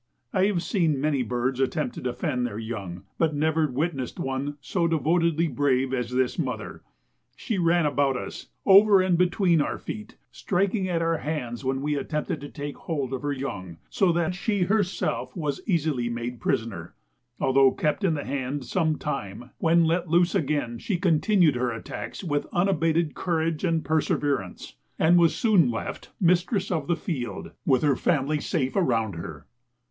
I 0.33 0.45
have 0.47 0.63
seen 0.63 0.99
many 0.99 1.21
birds 1.21 1.59
attempt 1.59 1.93
to 1.93 2.01
defend 2.01 2.43
their 2.47 2.57
young, 2.57 3.03
but 3.19 3.35
never 3.35 3.67
witnessed 3.67 4.19
one 4.19 4.57
so 4.59 4.87
devotedly 4.87 5.47
brave 5.47 5.93
as 5.93 6.09
this 6.09 6.39
mother; 6.39 6.81
she 7.35 7.59
ran 7.59 7.85
about 7.85 8.17
us, 8.17 8.47
over 8.65 8.99
and 8.99 9.15
between 9.15 9.61
our 9.61 9.77
feet, 9.77 10.17
striking 10.31 10.89
at 10.89 11.03
our 11.03 11.17
hands 11.17 11.63
when 11.63 11.83
we 11.83 11.93
attempted 11.93 12.41
to 12.41 12.49
take 12.49 12.77
hold 12.77 13.13
of 13.13 13.21
her 13.21 13.31
young, 13.31 13.77
so 13.91 14.11
that 14.11 14.33
she 14.33 14.63
herself 14.63 15.35
was 15.37 15.61
easily 15.67 16.09
made 16.09 16.41
prisoner. 16.41 16.95
Although 17.39 17.69
kept 17.69 18.03
in 18.03 18.15
the 18.15 18.25
hand 18.25 18.65
some 18.65 18.97
time, 18.97 19.51
when 19.59 19.83
let 19.85 20.09
loose 20.09 20.33
again 20.33 20.79
she 20.79 20.97
continued 20.97 21.53
her 21.53 21.69
attacks 21.71 22.23
with 22.23 22.47
unabated 22.51 23.13
courage 23.13 23.63
and 23.63 23.85
perseverance, 23.85 24.77
and 24.97 25.19
was 25.19 25.35
soon 25.35 25.69
left 25.69 26.09
mistress 26.19 26.71
of 26.71 26.87
the 26.87 26.95
field, 26.95 27.51
with 27.67 27.83
her 27.83 27.95
family 27.95 28.39
safe 28.41 28.75
around 28.75 29.13
her. 29.13 29.45